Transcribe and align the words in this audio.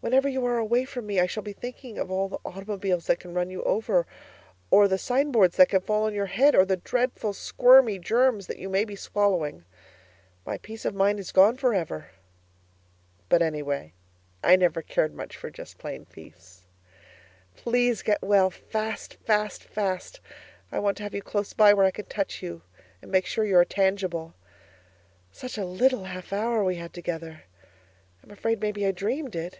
Whenever 0.00 0.28
you 0.28 0.46
are 0.46 0.58
away 0.58 0.84
from 0.84 1.06
me 1.06 1.18
I 1.18 1.26
shall 1.26 1.42
be 1.42 1.52
thinking 1.52 1.98
of 1.98 2.08
all 2.08 2.28
the 2.28 2.38
automobiles 2.44 3.08
that 3.08 3.18
can 3.18 3.34
run 3.34 3.52
over 3.56 4.06
you, 4.08 4.14
or 4.70 4.86
the 4.86 4.96
sign 4.96 5.32
boards 5.32 5.56
that 5.56 5.70
can 5.70 5.80
fall 5.80 6.04
on 6.04 6.14
your 6.14 6.26
head, 6.26 6.54
or 6.54 6.64
the 6.64 6.76
dreadful, 6.76 7.32
squirmy 7.32 7.98
germs 7.98 8.46
that 8.46 8.60
you 8.60 8.68
may 8.68 8.84
be 8.84 8.94
swallowing. 8.94 9.64
My 10.46 10.56
peace 10.56 10.84
of 10.84 10.94
mind 10.94 11.18
is 11.18 11.32
gone 11.32 11.56
for 11.56 11.74
ever 11.74 12.10
but 13.28 13.42
anyway, 13.42 13.92
I 14.42 14.54
never 14.54 14.82
cared 14.82 15.12
much 15.14 15.36
for 15.36 15.50
just 15.50 15.78
plain 15.78 16.06
peace. 16.06 16.62
Please 17.56 18.02
get 18.02 18.22
well 18.22 18.50
fast 18.50 19.14
fast 19.14 19.64
fast. 19.64 20.20
I 20.70 20.78
want 20.78 20.96
to 20.98 21.02
have 21.02 21.14
you 21.14 21.22
close 21.22 21.52
by 21.52 21.74
where 21.74 21.84
I 21.86 21.90
can 21.90 22.04
touch 22.04 22.40
you 22.40 22.62
and 23.02 23.10
make 23.10 23.26
sure 23.26 23.44
you 23.44 23.58
are 23.58 23.64
tangible. 23.64 24.34
Such 25.32 25.58
a 25.58 25.64
little 25.66 26.04
half 26.04 26.32
hour 26.32 26.62
we 26.62 26.76
had 26.76 26.92
together! 26.94 27.42
I'm 28.22 28.30
afraid 28.30 28.60
maybe 28.60 28.86
I 28.86 28.92
dreamed 28.92 29.34
it. 29.34 29.58